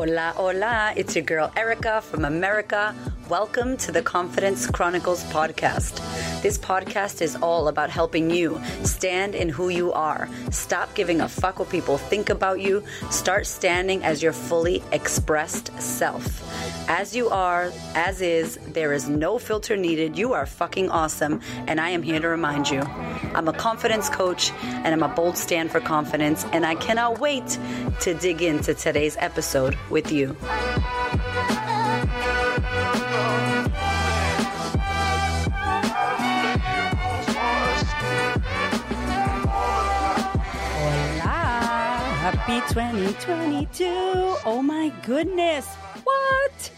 [0.00, 0.94] Hola, hola.
[0.96, 2.94] It's your girl Erika from America.
[3.28, 6.00] Welcome to the Confidence Chronicles podcast.
[6.40, 10.26] This podcast is all about helping you stand in who you are.
[10.50, 12.82] Stop giving a fuck what people think about you.
[13.10, 16.49] Start standing as your fully expressed self.
[16.88, 20.18] As you are, as is, there is no filter needed.
[20.18, 22.80] You are fucking awesome, and I am here to remind you.
[23.34, 27.58] I'm a confidence coach, and I'm a bold stand for confidence, and I cannot wait
[28.00, 30.36] to dig into today's episode with you.
[42.20, 43.84] Happy 2022!
[44.44, 45.68] Oh my goodness!
[46.04, 46.70] What?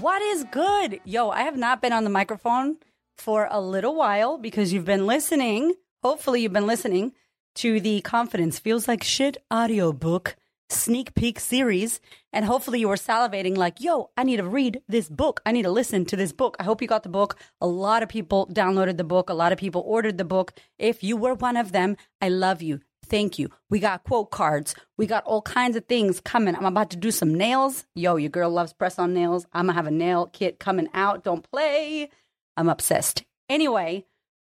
[0.00, 1.00] What is good?
[1.04, 2.76] Yo, I have not been on the microphone
[3.16, 5.74] for a little while because you've been listening.
[6.02, 7.12] Hopefully, you've been listening
[7.56, 10.36] to the Confidence Feels Like Shit audiobook
[10.68, 12.00] sneak peek series.
[12.32, 15.40] And hopefully, you were salivating, like, yo, I need to read this book.
[15.46, 16.56] I need to listen to this book.
[16.60, 17.38] I hope you got the book.
[17.60, 20.52] A lot of people downloaded the book, a lot of people ordered the book.
[20.78, 22.80] If you were one of them, I love you.
[23.08, 23.50] Thank you.
[23.70, 24.74] We got quote cards.
[24.96, 26.56] We got all kinds of things coming.
[26.56, 27.86] I'm about to do some nails.
[27.94, 29.46] Yo, your girl loves press on nails.
[29.52, 31.24] I'm going to have a nail kit coming out.
[31.24, 32.10] Don't play.
[32.56, 33.24] I'm obsessed.
[33.48, 34.04] Anyway,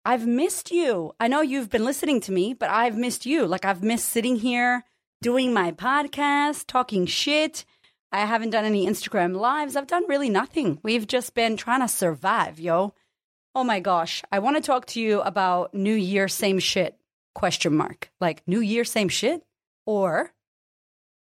[0.05, 1.13] I've missed you.
[1.19, 3.47] I know you've been listening to me, but I've missed you.
[3.47, 4.85] Like, I've missed sitting here
[5.23, 7.65] doing my podcast, talking shit.
[8.13, 9.75] I haven't done any Instagram lives.
[9.75, 10.79] I've done really nothing.
[10.85, 12.95] We've just been trying to survive, yo.
[13.55, 14.23] Oh my gosh.
[14.31, 16.97] I want to talk to you about New Year, same shit
[17.37, 18.11] question mark.
[18.19, 19.43] Like new year, same shit?
[19.85, 20.33] Or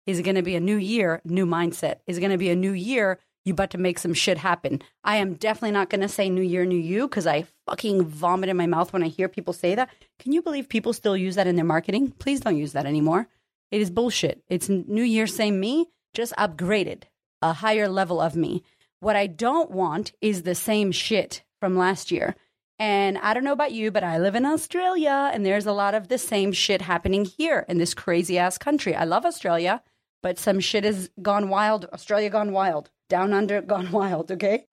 [0.06, 1.96] is it going to be a new year, new mindset?
[2.06, 4.80] Is it going to be a new year, you about to make some shit happen?
[5.04, 8.48] I am definitely not going to say new year, new you because I fucking vomit
[8.48, 9.90] in my mouth when I hear people say that.
[10.18, 12.12] Can you believe people still use that in their marketing?
[12.18, 13.28] Please don't use that anymore.
[13.70, 14.42] It is bullshit.
[14.48, 17.02] It's new year, same me, just upgraded,
[17.42, 18.62] a higher level of me.
[19.00, 22.34] What I don't want is the same shit from last year.
[22.78, 25.94] And I don't know about you, but I live in Australia and there's a lot
[25.94, 28.94] of the same shit happening here in this crazy ass country.
[28.94, 29.82] I love Australia,
[30.22, 31.86] but some shit has gone wild.
[31.92, 32.90] Australia gone wild.
[33.08, 34.66] Down under gone wild, okay?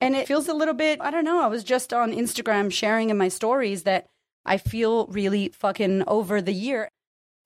[0.00, 1.42] And it feels a little bit, I don't know.
[1.42, 4.08] I was just on Instagram sharing in my stories that
[4.44, 6.90] I feel really fucking over the year.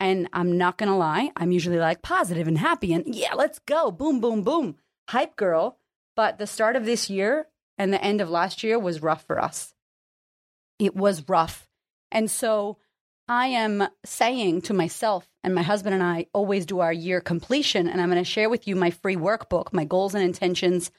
[0.01, 3.91] And I'm not to lie, I'm usually like positive and happy and yeah, let's go.
[3.91, 4.77] Boom, boom, boom.
[5.09, 5.79] Hype girl.
[6.17, 7.47] But the start of this year
[7.79, 9.75] and the end of last year was rough for us
[10.79, 11.69] it was rough.
[12.11, 12.79] And so
[13.29, 17.89] I am saying to myself, and my husband and I always do our year completion,
[17.89, 20.91] and I'm going to share with you my free workbook, my goals and intentions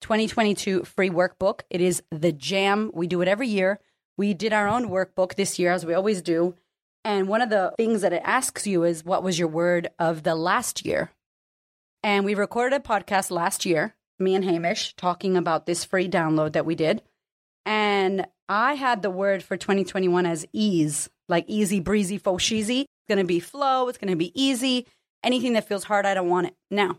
[0.00, 1.60] 2022 free workbook.
[1.70, 2.90] It is the jam.
[2.92, 3.80] We do it every year.
[4.16, 6.54] We did our own workbook this year, as we always do.
[7.04, 10.22] And one of the things that it asks you is, what was your word of
[10.22, 11.10] the last year?
[12.02, 16.52] And we recorded a podcast last year, me and Hamish, talking about this free download
[16.52, 17.02] that we did.
[17.66, 22.82] And I had the word for 2021 as ease, like easy breezy, fo sheezy.
[22.82, 23.88] It's going to be flow.
[23.88, 24.86] It's going to be easy.
[25.22, 26.54] Anything that feels hard, I don't want it.
[26.70, 26.98] Now,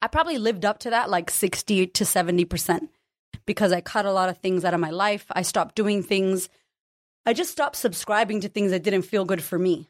[0.00, 2.88] I probably lived up to that like 60 to 70%
[3.46, 5.26] because I cut a lot of things out of my life.
[5.32, 6.48] I stopped doing things.
[7.26, 9.88] I just stopped subscribing to things that didn't feel good for me.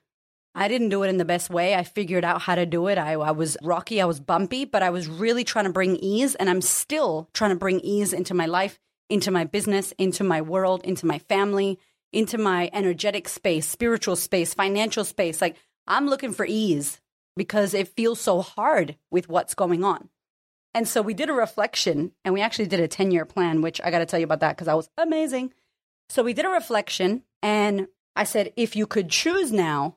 [0.55, 1.75] I didn't do it in the best way.
[1.75, 2.97] I figured out how to do it.
[2.97, 6.35] I, I was rocky, I was bumpy, but I was really trying to bring ease,
[6.35, 10.41] and I'm still trying to bring ease into my life into my business, into my
[10.41, 11.79] world, into my family,
[12.13, 15.41] into my energetic space, spiritual space, financial space.
[15.41, 17.01] Like I'm looking for ease
[17.37, 20.09] because it feels so hard with what's going on.
[20.75, 23.81] And so we did a reflection and we actually did a 10 year plan, which
[23.83, 25.53] I got to tell you about that because I was amazing.
[26.09, 29.97] So we did a reflection and I said, if you could choose now,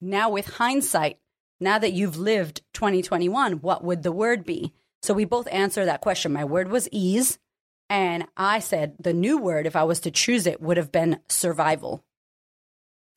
[0.00, 1.18] now with hindsight,
[1.60, 4.72] now that you've lived 2021, what would the word be?
[5.02, 6.32] So we both answer that question.
[6.32, 7.38] My word was ease.
[7.88, 11.20] And I said the new word, if I was to choose it, would have been
[11.28, 12.04] survival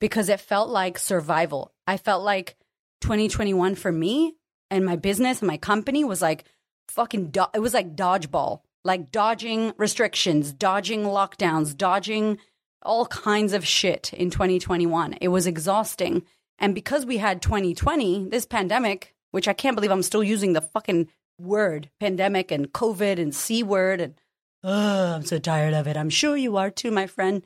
[0.00, 1.72] because it felt like survival.
[1.86, 2.56] I felt like
[3.00, 4.34] 2021 for me
[4.70, 6.44] and my business and my company was like
[6.88, 12.38] fucking, do- it was like dodgeball, like dodging restrictions, dodging lockdowns, dodging
[12.82, 15.14] all kinds of shit in 2021.
[15.20, 16.24] It was exhausting.
[16.58, 20.60] And because we had 2020, this pandemic, which I can't believe I'm still using the
[20.60, 21.08] fucking
[21.38, 24.14] word pandemic and COVID and C word and
[24.62, 25.96] Oh, I'm so tired of it.
[25.96, 27.42] I'm sure you are too, my friend.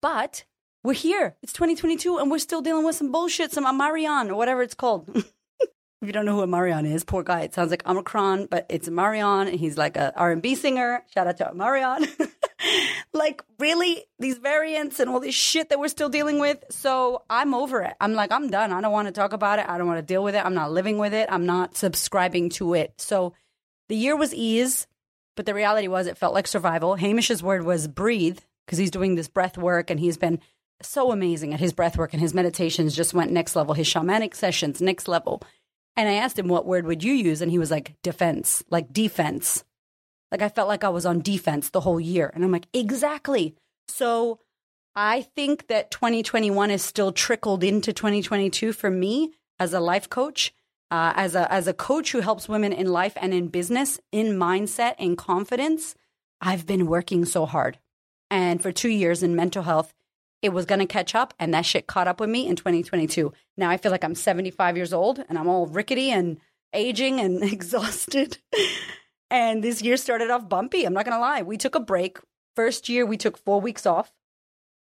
[0.00, 0.44] But
[0.82, 1.36] we're here.
[1.42, 5.08] It's 2022 and we're still dealing with some bullshit, some Omarion or whatever it's called.
[5.14, 5.26] if
[6.00, 7.42] you don't know who Omarion is, poor guy.
[7.42, 11.04] It sounds like Omicron, but it's Omarion and he's like a R&B singer.
[11.14, 12.08] Shout out to Omarion.
[13.12, 14.04] like, really?
[14.18, 16.64] These variants and all this shit that we're still dealing with.
[16.70, 17.94] So I'm over it.
[18.00, 18.72] I'm like, I'm done.
[18.72, 19.68] I don't want to talk about it.
[19.68, 20.44] I don't want to deal with it.
[20.44, 21.28] I'm not living with it.
[21.30, 22.94] I'm not subscribing to it.
[22.98, 23.34] So
[23.88, 24.88] the year was ease,
[25.36, 26.96] but the reality was it felt like survival.
[26.96, 30.40] Hamish's word was breathe because he's doing this breath work and he's been
[30.82, 33.74] so amazing at his breath work and his meditations just went next level.
[33.74, 35.42] His shamanic sessions, next level.
[35.96, 37.42] And I asked him, what word would you use?
[37.42, 39.64] And he was like, defense, like defense.
[40.30, 42.30] Like I felt like I was on defense the whole year.
[42.34, 43.54] And I'm like, exactly.
[43.88, 44.40] So
[44.96, 50.54] I think that 2021 is still trickled into 2022 for me as a life coach,
[50.92, 54.38] uh, as a as a coach who helps women in life and in business, in
[54.38, 55.94] mindset and confidence.
[56.38, 57.78] I've been working so hard,
[58.30, 59.94] and for two years in mental health,
[60.42, 63.32] it was going to catch up, and that shit caught up with me in 2022.
[63.56, 66.38] Now I feel like I'm 75 years old, and I'm all rickety and
[66.74, 68.36] aging and exhausted.
[69.30, 70.84] And this year started off bumpy.
[70.84, 71.40] I'm not going to lie.
[71.40, 72.18] We took a break.
[72.54, 74.12] First year, we took four weeks off.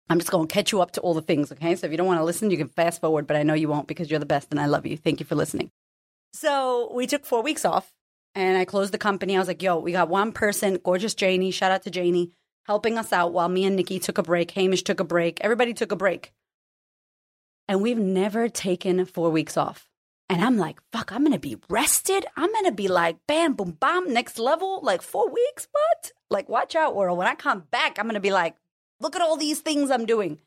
[0.07, 1.75] I'm just going to catch you up to all the things, okay?
[1.75, 3.67] So if you don't want to listen, you can fast forward, but I know you
[3.67, 4.97] won't because you're the best and I love you.
[4.97, 5.71] Thank you for listening.
[6.35, 7.93] So we took four weeks off
[8.35, 9.37] and I closed the company.
[9.37, 12.31] I was like, yo, we got one person, gorgeous Janie, shout out to Janie,
[12.65, 14.51] helping us out while me and Nikki took a break.
[14.51, 15.39] Hamish took a break.
[15.39, 16.33] Everybody took a break.
[17.69, 19.87] And we've never taken four weeks off.
[20.27, 22.25] And I'm like, fuck, I'm gonna be rested.
[22.35, 25.69] I'm gonna be like, bam, boom, bam, next level, like four weeks.
[25.71, 26.11] What?
[26.29, 27.17] Like, watch out, world.
[27.17, 28.57] When I come back, I'm gonna be like,
[28.99, 30.39] look at all these things I'm doing.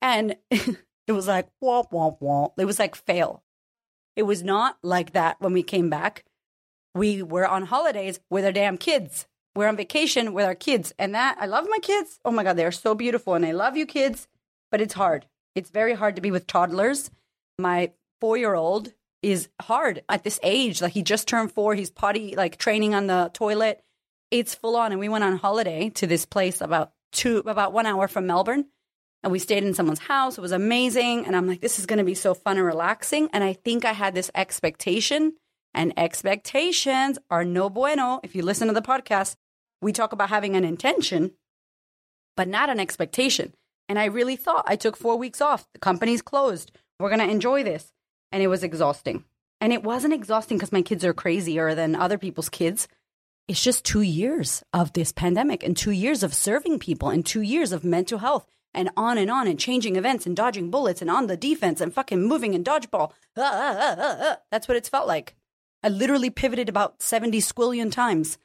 [0.00, 2.54] And it was like, womp, womp, womp.
[2.58, 3.44] It was like, fail.
[4.16, 6.24] It was not like that when we came back.
[6.94, 9.26] We were on holidays with our damn kids.
[9.54, 10.92] We're on vacation with our kids.
[10.98, 12.18] And that, I love my kids.
[12.24, 13.34] Oh my God, they're so beautiful.
[13.34, 14.28] And I love you, kids.
[14.70, 15.26] But it's hard.
[15.54, 17.10] It's very hard to be with toddlers.
[17.58, 18.92] My four year old
[19.22, 20.80] is hard at this age.
[20.82, 23.82] Like he just turned four, he's potty like training on the toilet.
[24.30, 24.92] It's full on.
[24.92, 28.66] And we went on holiday to this place about two, about one hour from Melbourne.
[29.22, 30.36] And we stayed in someone's house.
[30.36, 31.26] It was amazing.
[31.26, 33.28] And I'm like, this is going to be so fun and relaxing.
[33.32, 35.34] And I think I had this expectation,
[35.74, 38.20] and expectations are no bueno.
[38.22, 39.36] If you listen to the podcast,
[39.80, 41.32] we talk about having an intention,
[42.36, 43.54] but not an expectation.
[43.88, 45.66] And I really thought I took four weeks off.
[45.72, 46.72] The company's closed.
[46.98, 47.92] We're going to enjoy this
[48.30, 49.24] and it was exhausting.
[49.60, 52.88] And it wasn't exhausting because my kids are crazier than other people's kids.
[53.48, 57.42] It's just two years of this pandemic and two years of serving people and two
[57.42, 61.10] years of mental health and on and on and changing events and dodging bullets and
[61.10, 63.12] on the defense and fucking moving and dodgeball.
[63.36, 65.34] Ah, ah, ah, That's what it's felt like.
[65.82, 68.38] I literally pivoted about 70 squillion times.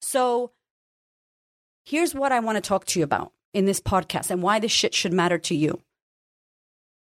[0.00, 0.52] So
[1.84, 4.72] here's what I want to talk to you about in this podcast and why this
[4.72, 5.80] shit should matter to you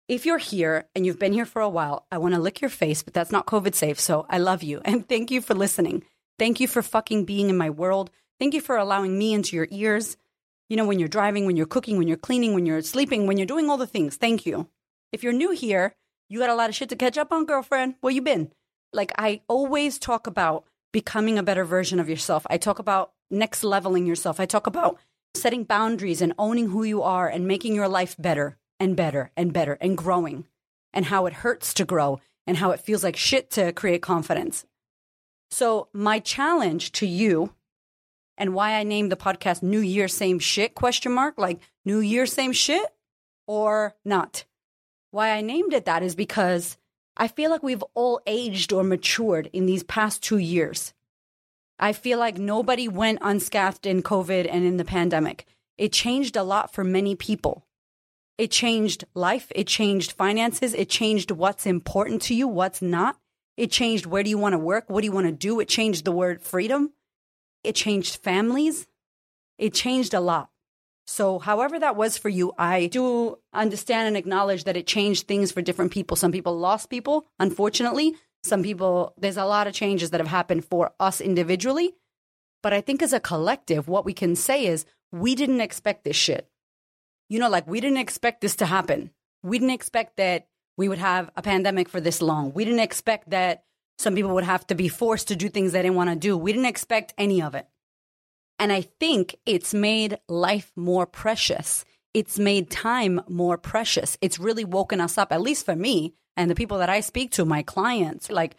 [0.08, 2.70] if you're here and you've been here for a while, I want to lick your
[2.70, 3.98] face, but that's not COVID safe.
[3.98, 6.04] So I love you and thank you for listening.
[6.38, 8.10] Thank you for fucking being in my world.
[8.38, 10.16] Thank you for allowing me into your ears.
[10.68, 13.36] You know, when you're driving, when you're cooking, when you're cleaning, when you're sleeping, when
[13.36, 14.16] you're doing all the things.
[14.16, 14.68] Thank you.
[15.12, 15.94] If you're new here,
[16.28, 17.94] you got a lot of shit to catch up on, girlfriend.
[18.00, 18.50] Where you been?
[18.92, 22.46] Like I always talk about becoming a better version of yourself.
[22.48, 24.40] I talk about next leveling yourself.
[24.40, 24.98] I talk about
[25.34, 29.52] setting boundaries and owning who you are and making your life better and better and
[29.52, 30.46] better and growing
[30.92, 34.64] and how it hurts to grow and how it feels like shit to create confidence.
[35.50, 37.52] So, my challenge to you
[38.36, 42.26] and why I named the podcast New Year Same Shit question mark like New Year
[42.26, 42.86] Same Shit
[43.46, 44.44] or not.
[45.10, 46.76] Why I named it that is because
[47.16, 50.92] I feel like we've all aged or matured in these past 2 years.
[51.78, 55.46] I feel like nobody went unscathed in COVID and in the pandemic.
[55.76, 57.66] It changed a lot for many people.
[58.38, 59.50] It changed life.
[59.54, 60.74] It changed finances.
[60.74, 63.16] It changed what's important to you, what's not.
[63.56, 64.90] It changed where do you want to work?
[64.90, 65.60] What do you want to do?
[65.60, 66.92] It changed the word freedom.
[67.64, 68.86] It changed families.
[69.58, 70.50] It changed a lot.
[71.06, 75.52] So, however that was for you, I do understand and acknowledge that it changed things
[75.52, 76.16] for different people.
[76.16, 78.16] Some people lost people, unfortunately.
[78.42, 81.94] Some people, there's a lot of changes that have happened for us individually.
[82.62, 86.16] But I think as a collective, what we can say is we didn't expect this
[86.16, 86.48] shit
[87.28, 89.10] you know, like we didn't expect this to happen.
[89.42, 92.52] We didn't expect that we would have a pandemic for this long.
[92.52, 93.64] We didn't expect that
[93.98, 96.36] some people would have to be forced to do things they didn't want to do.
[96.36, 97.66] We didn't expect any of it.
[98.58, 101.84] And I think it's made life more precious.
[102.12, 104.16] It's made time more precious.
[104.20, 107.32] It's really woken us up, at least for me and the people that I speak
[107.32, 108.30] to, my clients.
[108.30, 108.56] Like,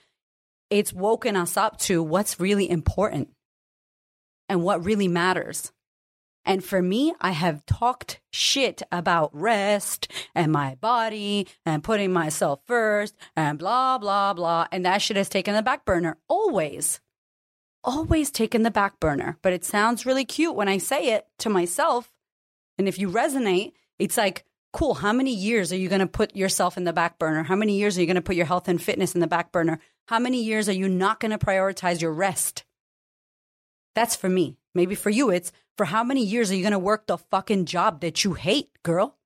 [0.69, 3.29] it's woken us up to what's really important
[4.49, 5.71] and what really matters.
[6.45, 12.61] And for me, I have talked shit about rest and my body and putting myself
[12.67, 14.67] first and blah, blah, blah.
[14.71, 16.99] And that shit has taken the back burner always.
[17.83, 19.37] Always taken the back burner.
[19.41, 22.11] But it sounds really cute when I say it to myself.
[22.77, 26.35] And if you resonate, it's like, cool, how many years are you going to put
[26.35, 27.43] yourself in the back burner?
[27.43, 29.51] How many years are you going to put your health and fitness in the back
[29.51, 29.79] burner?
[30.07, 32.64] How many years are you not going to prioritize your rest?
[33.95, 34.57] That's for me.
[34.73, 37.65] Maybe for you, it's for how many years are you going to work the fucking
[37.65, 39.17] job that you hate, girl?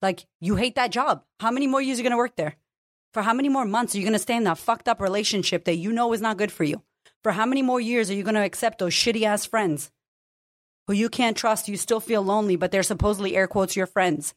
[0.00, 1.24] Like, you hate that job.
[1.40, 2.56] How many more years are you going to work there?
[3.14, 5.64] For how many more months are you going to stay in that fucked up relationship
[5.64, 6.82] that you know is not good for you?
[7.22, 9.90] For how many more years are you going to accept those shitty ass friends
[10.86, 11.68] who you can't trust?
[11.68, 14.34] You still feel lonely, but they're supposedly air quotes your friends.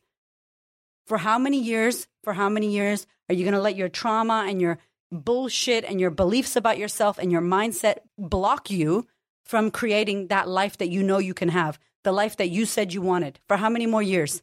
[1.05, 4.45] For how many years, for how many years are you going to let your trauma
[4.47, 4.79] and your
[5.11, 9.05] bullshit and your beliefs about yourself and your mindset block you
[9.43, 12.93] from creating that life that you know you can have, the life that you said
[12.93, 13.39] you wanted?
[13.47, 14.41] For how many more years?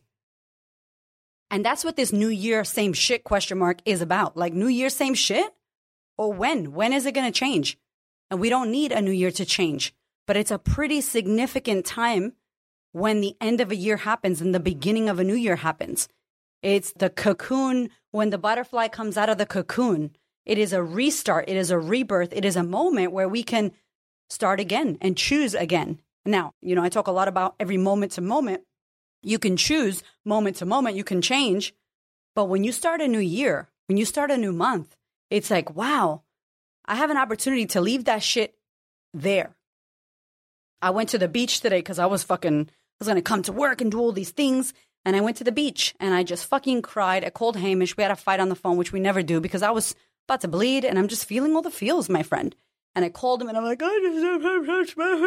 [1.51, 4.37] And that's what this new year, same shit question mark is about.
[4.37, 5.53] Like, new year, same shit?
[6.17, 6.73] Or when?
[6.73, 7.79] When is it going to change?
[8.31, 9.95] And we don't need a new year to change,
[10.27, 12.35] but it's a pretty significant time
[12.93, 16.09] when the end of a year happens and the beginning of a new year happens.
[16.63, 20.11] It's the cocoon when the butterfly comes out of the cocoon.
[20.45, 23.73] It is a restart, it is a rebirth, it is a moment where we can
[24.31, 26.01] start again and choose again.
[26.25, 28.63] Now, you know, I talk a lot about every moment to moment.
[29.23, 31.75] You can choose moment to moment, you can change.
[32.35, 34.95] But when you start a new year, when you start a new month,
[35.31, 36.23] it's like, wow,
[36.85, 38.55] I have an opportunity to leave that shit
[39.13, 39.55] there.
[40.81, 43.43] I went to the beach today because I was fucking, I was going to come
[43.43, 44.73] to work and do all these things.
[45.05, 47.25] And I went to the beach and I just fucking cried.
[47.25, 47.97] I called Hamish.
[47.97, 49.95] We had a fight on the phone, which we never do because I was
[50.29, 52.55] about to bleed and I'm just feeling all the feels, my friend.
[52.95, 55.23] And I called him and I'm like, I just,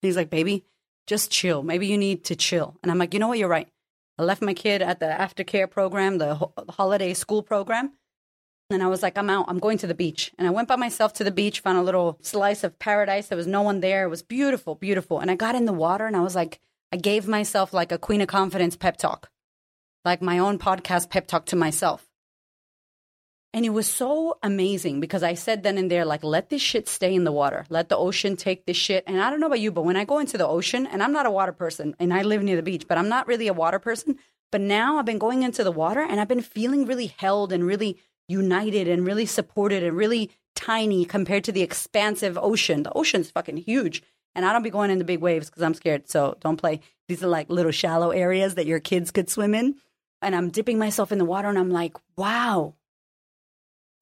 [0.00, 0.64] he's like, baby,
[1.06, 1.62] just chill.
[1.62, 2.76] Maybe you need to chill.
[2.82, 3.38] And I'm like, you know what?
[3.38, 3.68] You're right.
[4.18, 6.38] I left my kid at the aftercare program, the
[6.70, 7.92] holiday school program.
[8.70, 9.46] And I was like, I'm out.
[9.48, 10.32] I'm going to the beach.
[10.38, 13.28] And I went by myself to the beach, found a little slice of paradise.
[13.28, 14.04] There was no one there.
[14.04, 15.20] It was beautiful, beautiful.
[15.20, 17.98] And I got in the water and I was like, I gave myself like a
[17.98, 19.30] Queen of Confidence pep talk,
[20.04, 22.06] like my own podcast pep talk to myself.
[23.54, 26.88] And it was so amazing because I said then and there, like, let this shit
[26.88, 27.66] stay in the water.
[27.68, 29.04] Let the ocean take this shit.
[29.06, 31.12] And I don't know about you, but when I go into the ocean, and I'm
[31.12, 33.52] not a water person and I live near the beach, but I'm not really a
[33.52, 34.18] water person.
[34.50, 37.66] But now I've been going into the water and I've been feeling really held and
[37.66, 42.84] really united and really supported and really tiny compared to the expansive ocean.
[42.84, 44.02] The ocean's fucking huge.
[44.34, 46.08] And I don't be going in the big waves because I'm scared.
[46.08, 46.80] So don't play.
[47.08, 49.76] These are like little shallow areas that your kids could swim in.
[50.22, 52.74] And I'm dipping myself in the water and I'm like, wow.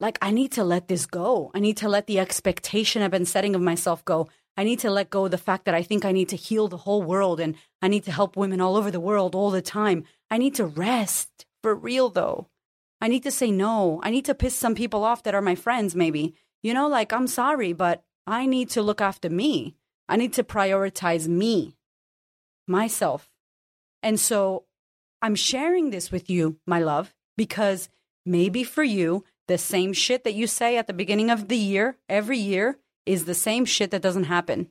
[0.00, 1.50] Like, I need to let this go.
[1.54, 4.28] I need to let the expectation I've been setting of myself go.
[4.56, 6.68] I need to let go of the fact that I think I need to heal
[6.68, 9.62] the whole world and I need to help women all over the world all the
[9.62, 10.04] time.
[10.30, 12.48] I need to rest for real, though.
[13.00, 14.00] I need to say no.
[14.02, 16.34] I need to piss some people off that are my friends, maybe.
[16.62, 19.76] You know, like, I'm sorry, but I need to look after me.
[20.08, 21.76] I need to prioritize me,
[22.66, 23.30] myself.
[24.02, 24.64] And so
[25.22, 27.88] I'm sharing this with you, my love, because
[28.26, 31.96] maybe for you, the same shit that you say at the beginning of the year,
[32.08, 34.68] every year, is the same shit that doesn't happen.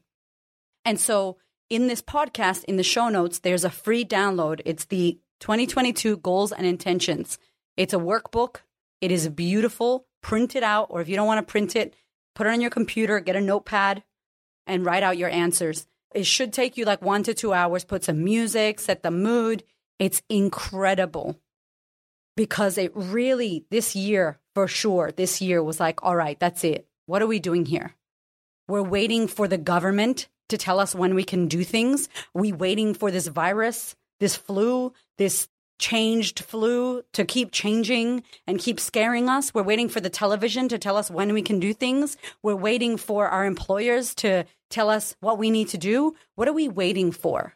[0.86, 1.38] And so
[1.70, 4.62] in this podcast, in the show notes, there's a free download.
[4.64, 7.38] It's the 2022 goals and intentions.
[7.76, 8.62] It's a workbook.
[9.02, 10.06] It is beautiful.
[10.22, 11.94] Print it out, or if you don't want to print it,
[12.34, 14.04] put it on your computer, get a notepad,
[14.66, 15.88] and write out your answers.
[16.16, 17.84] It should take you like one to two hours.
[17.84, 19.64] Put some music, set the mood.
[20.00, 21.38] It's incredible
[22.40, 26.88] because it really, this year, for sure, this year was like, all right, that's it.
[27.06, 27.96] What are we doing here?
[28.66, 32.08] We're waiting for the government to tell us when we can do things.
[32.34, 38.80] We waiting for this virus, this flu, this changed flu to keep changing and keep
[38.80, 39.54] scaring us.
[39.54, 42.16] We're waiting for the television to tell us when we can do things.
[42.42, 46.16] We're waiting for our employers to tell us what we need to do.
[46.36, 47.56] What are we waiting for?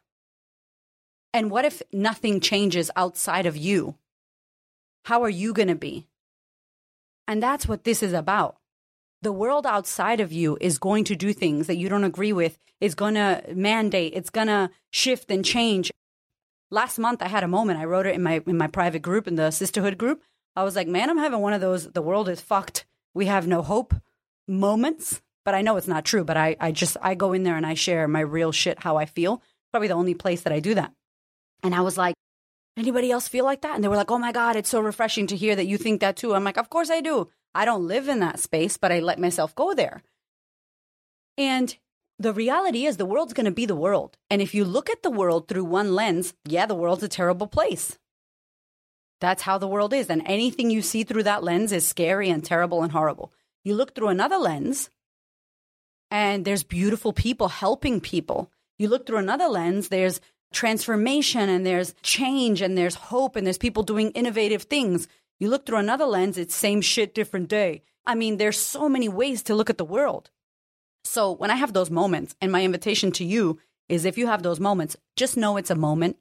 [1.34, 3.96] And what if nothing changes outside of you?
[5.04, 6.08] How are you going to be?
[7.28, 8.58] And that's what this is about.
[9.22, 12.58] The world outside of you is going to do things that you don't agree with,
[12.82, 15.92] is going to mandate, it's going to shift and change
[16.74, 17.80] last month I had a moment.
[17.80, 20.24] I wrote it in my in my private group in the sisterhood group.
[20.56, 22.86] I was like, man, I'm having one of those the world is fucked.
[23.14, 23.94] We have no hope
[24.48, 25.22] moments.
[25.46, 26.24] But I know it's not true.
[26.24, 28.98] But I, I just I go in there and I share my real shit, how
[28.98, 29.42] I feel.
[29.72, 30.92] Probably the only place that I do that.
[31.62, 32.16] And I was like,
[32.78, 33.76] anybody else feel like that?
[33.76, 36.02] And they were like, oh my God, it's so refreshing to hear that you think
[36.02, 36.34] that too.
[36.34, 37.30] I'm like, of course I do.
[37.56, 40.02] I don't live in that space, but I let myself go there.
[41.38, 41.76] And
[42.20, 44.18] the reality is the world's going to be the world.
[44.30, 47.48] And if you look at the world through one lens, yeah, the world's a terrible
[47.48, 47.98] place.
[49.22, 50.10] That's how the world is.
[50.10, 53.32] And anything you see through that lens is scary and terrible and horrible.
[53.64, 54.90] You look through another lens,
[56.12, 58.52] and there's beautiful people helping people.
[58.78, 60.20] You look through another lens, there's
[60.54, 65.08] transformation and there's change and there's hope and there's people doing innovative things.
[65.40, 67.82] You look through another lens, it's same shit, different day.
[68.06, 70.30] I mean, there's so many ways to look at the world.
[71.04, 74.44] So when I have those moments, and my invitation to you is if you have
[74.44, 76.18] those moments, just know it's a moment.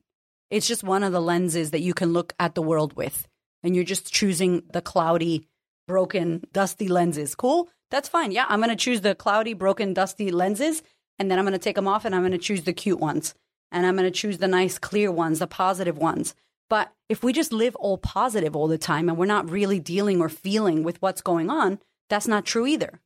[0.50, 3.28] It's just one of the lenses that you can look at the world with.
[3.62, 5.46] And you're just choosing the cloudy,
[5.86, 7.34] broken, dusty lenses.
[7.34, 7.68] Cool?
[7.90, 8.32] That's fine.
[8.32, 10.82] Yeah, I'm going to choose the cloudy, broken, dusty lenses.
[11.18, 12.98] And then I'm going to take them off and I'm going to choose the cute
[12.98, 13.34] ones.
[13.72, 16.34] And I'm going to choose the nice, clear ones, the positive ones.
[16.70, 20.20] But if we just live all positive all the time and we're not really dealing
[20.20, 23.00] or feeling with what's going on, that's not true either.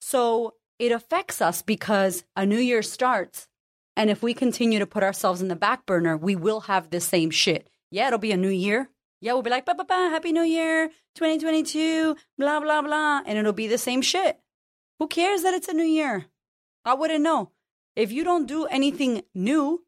[0.00, 3.48] So it affects us because a new year starts.
[3.96, 7.00] And if we continue to put ourselves in the back burner, we will have the
[7.00, 7.68] same shit.
[7.90, 8.88] Yeah, it'll be a new year.
[9.20, 13.20] Yeah, we'll be like, ba ba ba, happy new year, 2022, blah, blah, blah.
[13.26, 14.38] And it'll be the same shit.
[14.98, 16.26] Who cares that it's a new year?
[16.84, 17.50] I wouldn't know.
[18.00, 19.84] If you don't do anything new,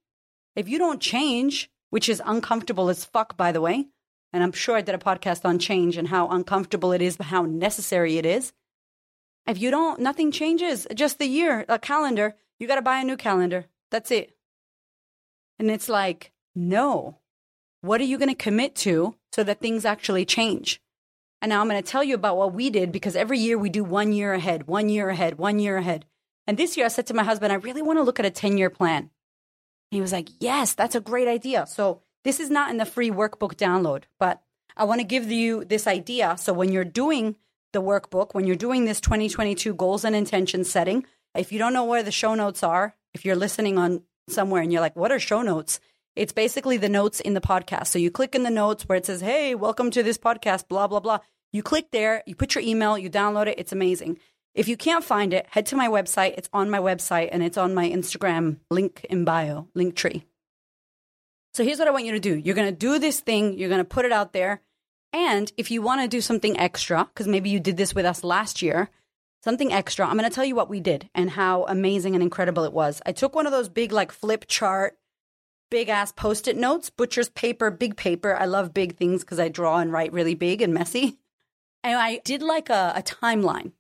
[0.55, 3.87] if you don't change, which is uncomfortable as fuck, by the way,
[4.35, 7.29] and I'm sure I did a podcast on change and how uncomfortable it is, but
[7.29, 8.53] how necessary it is.
[9.47, 10.87] If you don't, nothing changes.
[10.95, 13.65] Just the year, a calendar, you got to buy a new calendar.
[13.91, 14.37] That's it.
[15.59, 17.17] And it's like, no.
[17.81, 20.83] What are you going to commit to so that things actually change?
[21.41, 23.71] And now I'm going to tell you about what we did because every year we
[23.71, 26.05] do one year ahead, one year ahead, one year ahead.
[26.47, 28.31] And this year I said to my husband, I really want to look at a
[28.31, 29.11] 10 year plan.
[29.91, 31.67] He was like, Yes, that's a great idea.
[31.67, 34.43] So this is not in the free workbook download, but
[34.77, 36.37] I want to give you this idea.
[36.39, 37.37] So when you're doing
[37.73, 41.85] the workbook, when you're doing this 2022 goals and intentions setting, if you don't know
[41.85, 45.19] where the show notes are, if you're listening on somewhere and you're like, what are
[45.19, 45.81] show notes?
[46.15, 47.89] It's basically the notes in the podcast.
[47.89, 50.87] So you click in the notes where it says, hey, welcome to this podcast, blah,
[50.87, 51.21] blah, blah.
[51.53, 53.59] You click there, you put your email, you download it.
[53.59, 54.19] It's amazing.
[54.55, 56.35] If you can't find it, head to my website.
[56.37, 60.25] It's on my website and it's on my Instagram link in bio, link tree.
[61.55, 62.35] So here's what I want you to do.
[62.35, 63.59] You're going to do this thing.
[63.59, 64.61] You're going to put it out there.
[65.13, 68.25] And if you want to do something extra, because maybe you did this with us
[68.25, 68.89] last year,
[69.43, 72.65] something extra, I'm going to tell you what we did and how amazing and incredible
[72.65, 73.03] it was.
[73.05, 74.97] I took one of those big, like, flip chart,
[75.71, 78.35] big ass post it notes, butcher's paper, big paper.
[78.35, 81.19] I love big things because I draw and write really big and messy.
[81.85, 83.73] And I did like a, a timeline.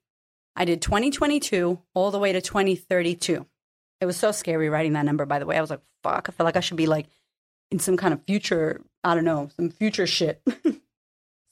[0.54, 3.46] I did 2022 all the way to 2032.
[4.00, 5.56] It was so scary writing that number, by the way.
[5.56, 7.06] I was like, fuck, I feel like I should be like
[7.70, 10.42] in some kind of future, I don't know, some future shit.
[10.64, 10.78] so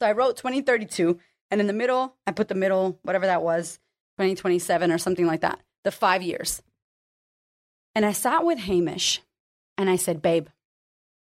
[0.02, 1.18] I wrote 2032,
[1.50, 3.78] and in the middle, I put the middle, whatever that was,
[4.18, 6.62] 2027 or something like that, the five years.
[7.94, 9.22] And I sat with Hamish
[9.78, 10.48] and I said, babe,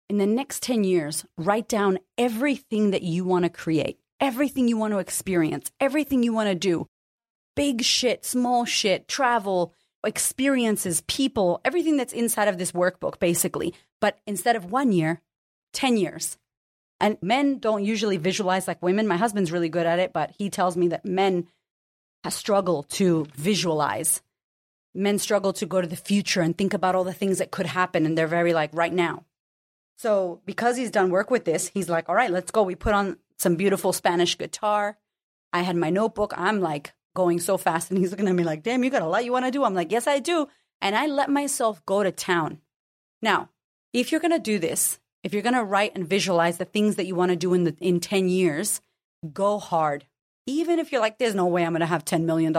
[0.09, 4.77] in the next 10 years, write down everything that you want to create, everything you
[4.77, 6.88] want to experience, everything you want to do
[7.56, 9.74] big shit, small shit, travel,
[10.06, 13.74] experiences, people, everything that's inside of this workbook, basically.
[14.02, 15.22] But instead of one year,
[15.74, 16.38] 10 years.
[17.00, 19.08] And men don't usually visualize like women.
[19.08, 21.48] My husband's really good at it, but he tells me that men
[22.30, 24.22] struggle to visualize.
[24.94, 27.66] Men struggle to go to the future and think about all the things that could
[27.66, 28.06] happen.
[28.06, 29.26] And they're very like right now.
[29.98, 32.63] So because he's done work with this, he's like, all right, let's go.
[32.63, 34.98] We put on some beautiful Spanish guitar.
[35.52, 36.34] I had my notebook.
[36.38, 37.89] I'm like going so fast.
[37.89, 39.63] And he's looking at me like, damn, you got a lot you want to do.
[39.63, 40.47] I'm like, yes, I do.
[40.82, 42.60] And I let myself go to town.
[43.21, 43.49] Now,
[43.93, 46.95] if you're going to do this, if you're going to write and visualize the things
[46.95, 48.82] that you want to do in the, in 10 years,
[49.32, 50.06] go hard.
[50.45, 52.56] Even if you're like, there's no way I'm going to have $10 million.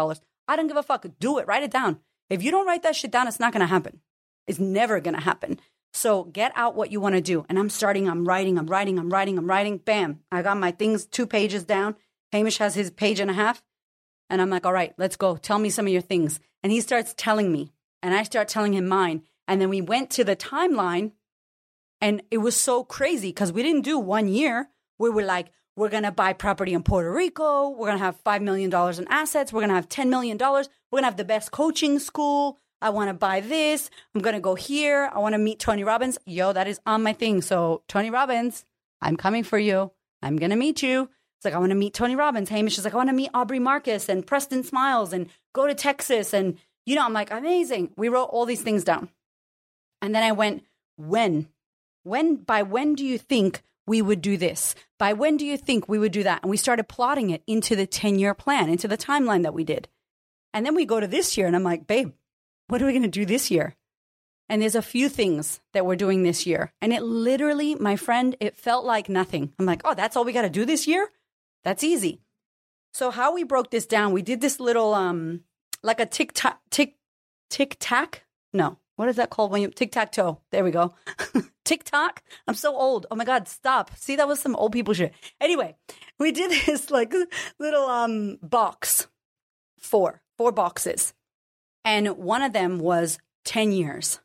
[0.49, 1.07] I don't give a fuck.
[1.21, 1.47] Do it.
[1.47, 2.01] Write it down.
[2.31, 4.01] If you don't write that shit down, it's not going to happen.
[4.47, 5.61] It's never going to happen.
[5.93, 7.45] So get out what you want to do.
[7.49, 9.79] And I'm starting, I'm writing, I'm writing, I'm writing, I'm writing.
[9.79, 10.21] Bam.
[10.33, 11.95] I got my things two pages down.
[12.33, 13.63] Hamish has his page and a half.
[14.31, 15.37] And I'm like, all right, let's go.
[15.37, 16.41] Tell me some of your things.
[16.63, 19.23] And he starts telling me, and I start telling him mine.
[19.47, 21.13] And then we went to the timeline,
[22.01, 24.69] and it was so crazy because we didn't do one year.
[24.99, 27.71] We were like, we're going to buy property in Puerto Rico.
[27.71, 29.53] We're going to have $5 million in assets.
[29.53, 30.39] We're going to have $10 million.
[30.39, 32.59] We're going to have the best coaching school.
[32.81, 33.91] I want to buy this.
[34.15, 35.11] I'm going to go here.
[35.13, 36.19] I want to meet Tony Robbins.
[36.27, 37.43] Yo, that is on my thing.
[37.43, 38.65] So, Tony Robbins,
[39.01, 39.91] I'm coming for you.
[40.23, 41.09] I'm going to meet you.
[41.39, 42.49] It's like, I want to meet Tony Robbins.
[42.49, 45.75] Hamish is like, I want to meet Aubrey Marcus and Preston Smiles and go to
[45.75, 46.33] Texas.
[46.33, 47.91] And, you know, I'm like, amazing.
[47.97, 49.09] We wrote all these things down.
[50.01, 50.65] And then I went,
[50.97, 51.49] when?
[52.03, 54.75] When, by when do you think we would do this?
[54.99, 56.43] By when do you think we would do that?
[56.43, 59.65] And we started plotting it into the 10 year plan, into the timeline that we
[59.65, 59.89] did.
[60.53, 62.13] And then we go to this year and I'm like, babe,
[62.69, 63.75] what are we going to do this year?
[64.49, 66.73] And there's a few things that we're doing this year.
[66.83, 69.53] And it literally, my friend, it felt like nothing.
[69.59, 71.09] I'm like, oh, that's all we got to do this year?
[71.65, 72.21] That's easy.
[72.93, 75.41] So how we broke this down, we did this little um
[75.83, 76.97] like a tick tock tick
[77.51, 78.25] tick tack.
[78.53, 80.41] No, what is that called when you tic tac toe?
[80.53, 80.95] There we go.
[81.65, 82.23] TikTok.
[82.47, 83.07] I'm so old.
[83.11, 83.91] Oh my god, stop.
[83.97, 85.15] See, that was some old people shit.
[85.41, 85.75] Anyway,
[86.19, 87.13] we did this like
[87.59, 89.09] little um box.
[89.79, 91.13] Four, four boxes.
[91.85, 94.21] And one of them was 10 years.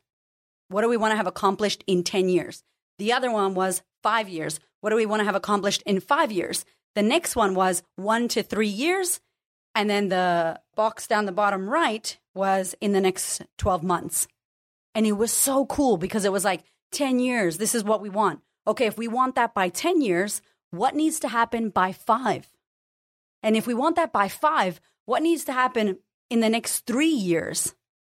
[0.68, 2.62] What do we want to have accomplished in 10 years?
[2.98, 4.58] The other one was 5 years.
[4.80, 6.64] What do we want to have accomplished in 5 years?
[6.94, 9.20] The next one was 1 to 3 years.
[9.74, 14.26] And then the box down the bottom right was in the next 12 months.
[14.94, 17.58] And it was so cool because it was like 10 years.
[17.58, 18.40] This is what we want.
[18.66, 22.48] Okay, if we want that by 10 years, what needs to happen by five?
[23.42, 25.98] And if we want that by five, what needs to happen
[26.28, 27.74] in the next three years?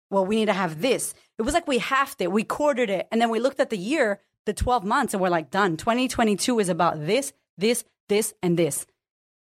[0.10, 1.13] Well, we need to have this.
[1.38, 3.77] It was like we halved it, we quartered it, and then we looked at the
[3.77, 5.77] year, the 12 months, and we're like, done.
[5.77, 8.86] 2022 is about this, this, this, and this.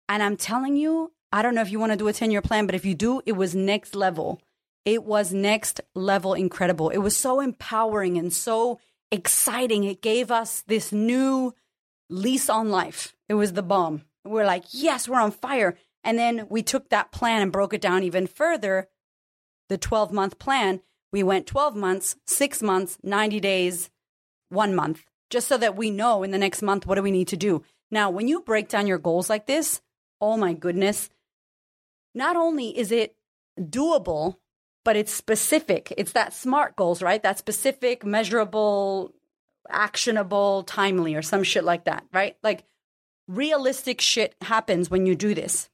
[0.09, 2.42] And I'm telling you, I don't know if you want to do a 10 year
[2.42, 4.40] plan, but if you do, it was next level.
[4.85, 6.90] It was next level incredible.
[6.90, 8.78] It was so empowering and so
[9.11, 9.85] exciting.
[9.85, 11.54] It gave us this new
[12.09, 13.14] lease on life.
[13.28, 14.02] It was the bomb.
[14.24, 15.76] We're like, yes, we're on fire.
[16.04, 18.88] And then we took that plan and broke it down even further.
[19.68, 20.81] The 12 month plan,
[21.12, 23.90] we went 12 months, six months, 90 days,
[24.48, 27.28] one month, just so that we know in the next month what do we need
[27.28, 27.62] to do.
[27.90, 29.81] Now, when you break down your goals like this,
[30.20, 31.11] oh my goodness,
[32.14, 33.16] not only is it
[33.59, 34.37] doable,
[34.85, 35.92] but it's specific.
[35.96, 37.22] It's that SMART goals, right?
[37.22, 39.14] That specific, measurable,
[39.68, 42.37] actionable, timely, or some shit like that, right?
[42.42, 42.64] Like
[43.27, 45.68] realistic shit happens when you do this.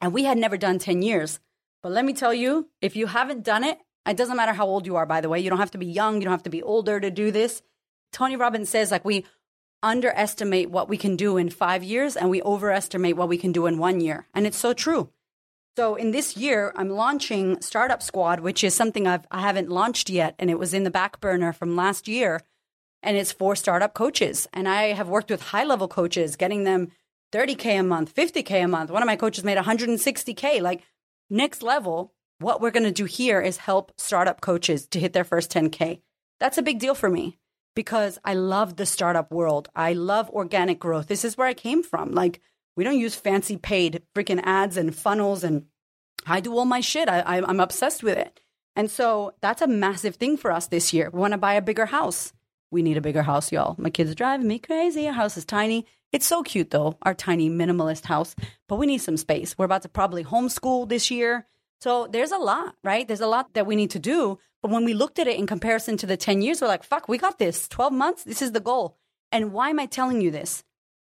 [0.00, 1.40] And we had never done 10 years.
[1.82, 4.86] But let me tell you, if you haven't done it, it doesn't matter how old
[4.86, 5.40] you are, by the way.
[5.40, 7.62] You don't have to be young, you don't have to be older to do this.
[8.12, 9.24] Tony Robbins says, like, we
[9.82, 13.66] underestimate what we can do in five years and we overestimate what we can do
[13.66, 14.26] in one year.
[14.34, 15.10] And it's so true.
[15.76, 20.10] So in this year, I'm launching Startup Squad, which is something I've, I haven't launched
[20.10, 20.34] yet.
[20.38, 22.42] And it was in the back burner from last year
[23.02, 24.46] and it's for startup coaches.
[24.52, 26.90] And I have worked with high level coaches, getting them
[27.32, 28.90] 30K a month, 50K a month.
[28.90, 30.60] One of my coaches made 160K.
[30.60, 30.82] Like
[31.30, 35.24] next level, what we're going to do here is help startup coaches to hit their
[35.24, 36.02] first 10K.
[36.40, 37.39] That's a big deal for me
[37.74, 39.68] because I love the startup world.
[39.74, 41.06] I love organic growth.
[41.06, 42.12] This is where I came from.
[42.12, 42.40] Like,
[42.76, 45.66] we don't use fancy paid freaking ads and funnels, and
[46.26, 47.08] I do all my shit.
[47.08, 48.40] I, I'm obsessed with it.
[48.76, 51.10] And so that's a massive thing for us this year.
[51.12, 52.32] We want to buy a bigger house.
[52.70, 53.74] We need a bigger house, y'all.
[53.78, 55.06] My kids are driving me crazy.
[55.06, 55.86] Our house is tiny.
[56.12, 58.34] It's so cute, though, our tiny minimalist house,
[58.68, 59.56] but we need some space.
[59.56, 61.46] We're about to probably homeschool this year.
[61.80, 63.06] So there's a lot, right?
[63.06, 64.38] There's a lot that we need to do.
[64.62, 67.08] But when we looked at it in comparison to the 10 years, we're like, fuck,
[67.08, 67.66] we got this.
[67.68, 68.98] 12 months, this is the goal.
[69.32, 70.64] And why am I telling you this?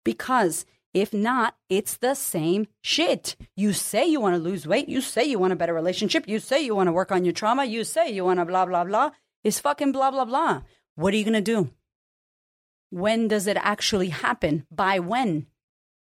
[0.05, 3.37] Because if not, it's the same shit.
[3.57, 4.89] You say you want to lose weight.
[4.89, 6.29] You say you want a better relationship.
[6.29, 7.65] You say you want to work on your trauma.
[7.65, 9.11] You say you want to blah, blah, blah.
[9.43, 10.63] It's fucking blah, blah, blah.
[10.95, 11.71] What are you going to do?
[12.91, 14.67] When does it actually happen?
[14.71, 15.49] By when?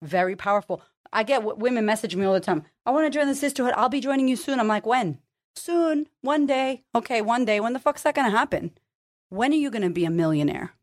[0.03, 0.83] Very powerful.
[1.11, 2.63] I get women message me all the time.
[2.85, 3.73] I want to join the sisterhood.
[3.75, 4.59] I'll be joining you soon.
[4.59, 5.17] I'm like, when?
[5.57, 6.07] Soon.
[6.21, 6.83] One day.
[6.93, 7.59] Okay, one day.
[7.59, 8.71] When the fuck's that going to happen?
[9.29, 10.73] When are you going to be a millionaire?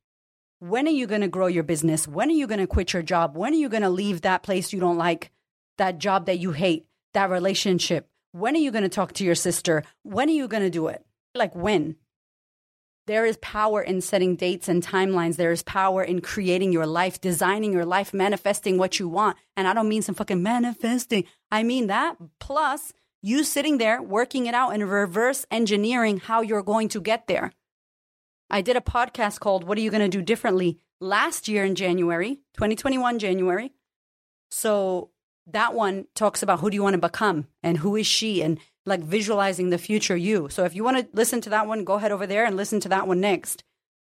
[0.59, 2.09] When are you going to grow your business?
[2.09, 3.37] When are you going to quit your job?
[3.37, 5.31] When are you going to leave that place you don't like,
[5.79, 8.09] that job that you hate, that relationship?
[8.33, 9.85] When are you going to talk to your sister?
[10.03, 11.05] When are you going to do it?
[11.35, 11.97] Like, when?
[13.07, 15.37] There is power in setting dates and timelines.
[15.37, 19.37] There is power in creating your life, designing your life, manifesting what you want.
[19.57, 21.25] And I don't mean some fucking manifesting.
[21.51, 22.93] I mean that plus
[23.25, 27.53] you sitting there working it out and reverse engineering how you're going to get there.
[28.51, 31.75] I did a podcast called What Are You Going to Do Differently last year in
[31.75, 33.73] January, 2021 January.
[34.51, 35.09] So
[35.47, 38.59] that one talks about who do you want to become and who is she and
[38.85, 40.51] like visualizing the future you.
[40.51, 42.79] So if you want to listen to that one, go ahead over there and listen
[42.81, 43.65] to that one next.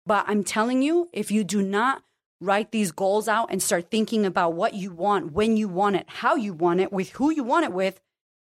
[0.08, 2.02] But I'm telling you, if you do not
[2.42, 6.06] write these goals out and start thinking about what you want, when you want it,
[6.08, 8.02] how you want it, with who you want it with,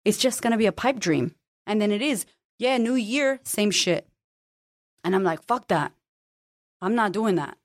[0.09, 1.35] it's just going to be a pipe dream.
[1.67, 2.25] And then it is,
[2.59, 4.09] yeah, new year, same shit.
[5.05, 5.93] And I'm like, fuck that.
[6.81, 7.59] I'm not doing that.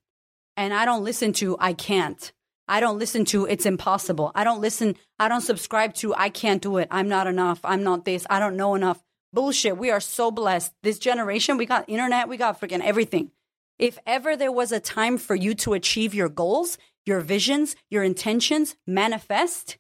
[0.58, 2.34] And I don't listen to, I can't.
[2.68, 4.34] I don't listen to it's impossible.
[4.36, 6.90] I don't listen, I don't subscribe to I can't do it.
[6.92, 7.62] I'm not enough.
[7.64, 8.28] I'm not this.
[8.30, 9.02] I don't know enough.
[9.32, 9.78] Bullshit.
[9.78, 10.74] We are so blessed.
[10.84, 13.32] This generation, we got internet, we got freaking everything.
[13.80, 18.04] If ever there was a time for you to achieve your goals, your visions, your
[18.04, 19.78] intentions, manifest,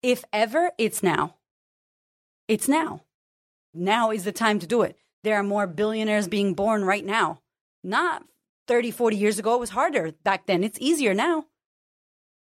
[0.00, 1.34] if ever, it's now.
[2.48, 3.02] It's now.
[3.72, 4.96] Now is the time to do it.
[5.22, 7.40] There are more billionaires being born right now.
[7.82, 8.24] Not
[8.68, 9.54] 30, 40 years ago.
[9.54, 10.64] It was harder back then.
[10.64, 11.46] It's easier now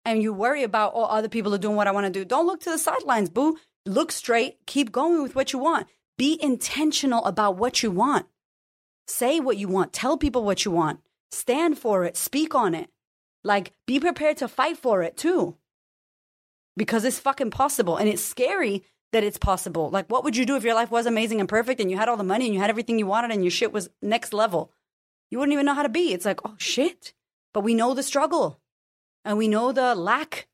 [0.07, 2.25] and you worry about, oh, other people are doing what I want to do.
[2.25, 3.59] Don't look to the sidelines, boo.
[3.85, 4.65] Look straight.
[4.65, 5.89] Keep going with what you want.
[6.17, 8.27] Be intentional about what you want.
[9.09, 9.93] Say what you want.
[9.93, 11.01] Tell people what you want.
[11.33, 12.17] Stand for it.
[12.17, 12.89] Speak on it.
[13.43, 15.57] Like, be prepared to fight for it too.
[16.77, 17.97] Because it's fucking possible.
[17.97, 19.91] And it's scary that it's possible.
[19.91, 22.09] Like, what would you do if your life was amazing and perfect and you had
[22.09, 24.73] all the money and you had everything you wanted and your shit was next level?
[25.31, 26.13] You wouldn't even know how to be.
[26.13, 27.15] It's like, oh shit.
[27.53, 28.61] But we know the struggle
[29.25, 30.49] and we know the lack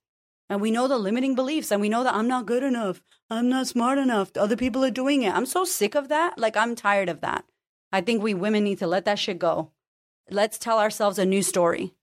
[0.48, 3.02] and we know the limiting beliefs and we know that I'm not good enough.
[3.30, 4.36] I'm not smart enough.
[4.36, 5.34] Other people are doing it.
[5.34, 6.38] I'm so sick of that.
[6.38, 7.44] Like, I'm tired of that.
[7.90, 9.70] I think we women need to let that shit go.
[10.30, 11.94] Let's tell ourselves a new story.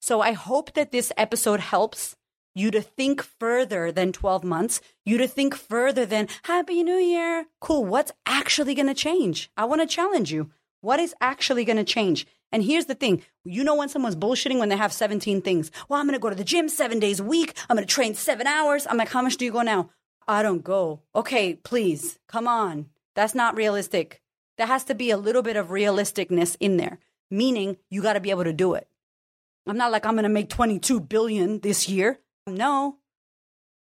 [0.00, 2.16] So I hope that this episode helps
[2.56, 7.44] you to think further than 12 months, you to think further than Happy New Year.
[7.60, 7.84] Cool.
[7.84, 9.50] What's actually going to change?
[9.58, 10.50] I want to challenge you.
[10.80, 12.26] What is actually going to change?
[12.50, 15.70] And here's the thing you know when someone's bullshitting when they have 17 things.
[15.88, 17.54] Well, I'm going to go to the gym seven days a week.
[17.68, 18.86] I'm going to train seven hours.
[18.88, 19.90] I'm like, how much do you go now?
[20.26, 21.02] I don't go.
[21.14, 22.86] Okay, please, come on.
[23.14, 24.22] That's not realistic.
[24.56, 28.20] There has to be a little bit of realisticness in there, meaning you got to
[28.20, 28.88] be able to do it.
[29.66, 32.18] I'm not like I'm going to make 22 billion this year.
[32.46, 32.98] No.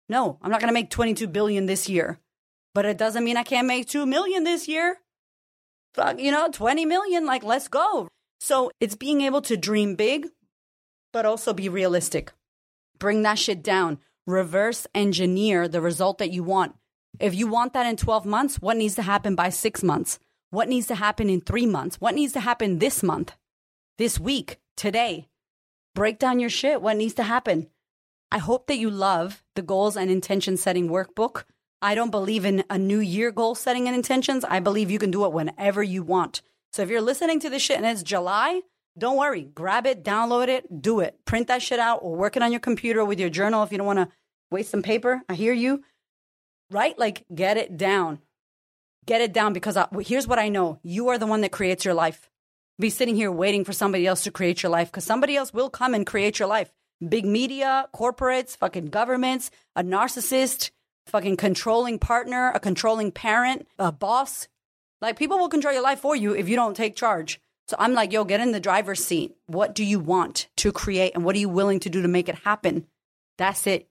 [0.09, 2.19] No, I'm not going to make 22 billion this year.
[2.73, 4.97] But it doesn't mean I can't make 2 million this year.
[5.93, 8.07] Fuck, you know, 20 million like let's go.
[8.39, 10.27] So, it's being able to dream big
[11.17, 12.31] but also be realistic.
[12.99, 13.97] Bring that shit down.
[14.27, 16.75] Reverse engineer the result that you want.
[17.19, 20.19] If you want that in 12 months, what needs to happen by 6 months?
[20.51, 21.99] What needs to happen in 3 months?
[21.99, 23.33] What needs to happen this month?
[23.97, 24.59] This week?
[24.75, 25.27] Today?
[25.95, 26.83] Break down your shit.
[26.83, 27.71] What needs to happen?
[28.31, 31.43] I hope that you love the goals and intention setting workbook.
[31.81, 34.43] I don't believe in a new year goal setting and intentions.
[34.43, 36.41] I believe you can do it whenever you want.
[36.73, 38.61] So if you're listening to this shit and it's July,
[38.97, 39.43] don't worry.
[39.43, 41.17] Grab it, download it, do it.
[41.25, 43.77] Print that shit out or work it on your computer with your journal if you
[43.77, 44.09] don't want to
[44.51, 45.21] waste some paper.
[45.29, 45.83] I hear you.
[46.71, 46.97] Right?
[46.97, 48.19] Like, get it down.
[49.05, 51.85] Get it down because I, here's what I know you are the one that creates
[51.85, 52.29] your life
[52.79, 55.69] be sitting here waiting for somebody else to create your life because somebody else will
[55.69, 56.71] come and create your life.
[57.07, 60.71] Big media, corporates, fucking governments, a narcissist,
[61.05, 64.47] fucking controlling partner, a controlling parent, a boss.
[65.01, 67.39] Like people will control your life for you if you don't take charge.
[67.67, 69.35] So I'm like, yo, get in the driver's seat.
[69.45, 72.29] What do you want to create and what are you willing to do to make
[72.29, 72.87] it happen?
[73.37, 73.89] That's it.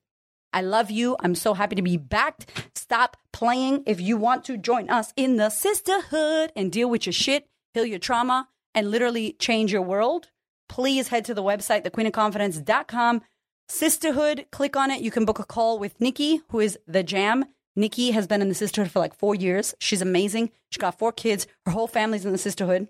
[0.52, 1.16] I love you.
[1.20, 2.48] I'm so happy to be back.
[2.74, 3.82] Stop playing.
[3.86, 7.84] If you want to join us in the sisterhood and deal with your shit, heal
[7.84, 10.30] your trauma, and literally change your world,
[10.68, 13.22] please head to the website, thequeenofconfidence.com.
[13.68, 15.02] Sisterhood, click on it.
[15.02, 17.46] You can book a call with Nikki, who is the jam.
[17.74, 19.74] Nikki has been in the sisterhood for like four years.
[19.78, 20.50] She's amazing.
[20.70, 21.46] She got four kids.
[21.64, 22.88] Her whole family's in the sisterhood.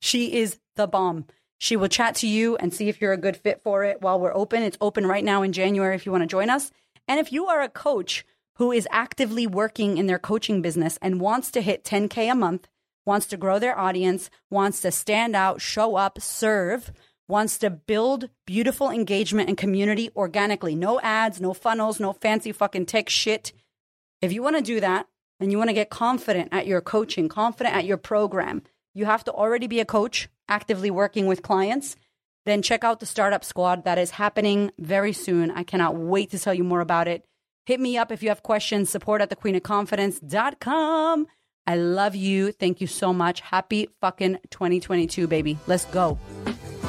[0.00, 1.26] She is the bomb.
[1.58, 4.20] She will chat to you and see if you're a good fit for it while
[4.20, 4.62] we're open.
[4.62, 6.70] It's open right now in January if you want to join us.
[7.08, 11.20] And if you are a coach who is actively working in their coaching business and
[11.20, 12.68] wants to hit 10K a month,
[13.06, 16.92] wants to grow their audience, wants to stand out, show up, serve,
[17.28, 20.74] wants to build beautiful engagement and community organically.
[20.74, 23.52] No ads, no funnels, no fancy fucking tech shit.
[24.22, 25.06] If you want to do that
[25.40, 28.62] and you want to get confident at your coaching, confident at your program,
[28.94, 31.96] you have to already be a coach actively working with clients.
[32.44, 35.50] Then check out the Startup Squad that is happening very soon.
[35.50, 37.24] I cannot wait to tell you more about it.
[37.66, 41.26] Hit me up if you have questions, support at thequeenofconfidence.com.
[41.66, 42.52] I love you.
[42.52, 43.40] Thank you so much.
[43.40, 45.58] Happy fucking 2022, baby.
[45.66, 46.16] Let's go.